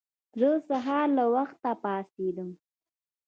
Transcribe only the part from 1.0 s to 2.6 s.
له وخته پاڅيږم.